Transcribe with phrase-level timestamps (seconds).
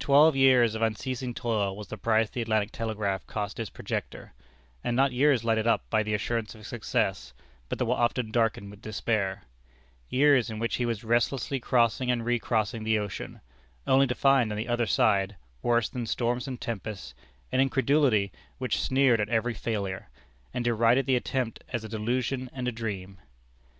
[0.00, 4.32] Twelve years of unceasing toil was the price the Atlantic Telegraph cost its projector;
[4.82, 7.32] and not years lighted up by the assurance of success,
[7.68, 9.44] but that were often darkened with despair:
[10.08, 13.40] years in which he was restlessly crossing and recrossing the ocean,
[13.86, 17.14] only to find on either side, worse than storms and tempests,
[17.52, 20.08] an incredulity which sneered at every failure,
[20.52, 23.18] and derided the attempt as a delusion and a dream.